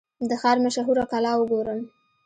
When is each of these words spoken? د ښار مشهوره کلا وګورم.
د 0.29 0.31
ښار 0.41 0.57
مشهوره 0.65 1.03
کلا 1.11 1.31
وګورم. 1.37 1.81